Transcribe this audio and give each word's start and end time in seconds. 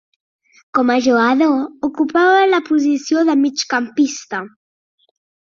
Com 0.77 0.91
a 0.93 0.95
jugador, 1.07 1.59
ocupava 1.89 2.41
la 2.53 2.63
posició 2.71 3.23
de 3.31 3.37
migcampista. 3.43 4.45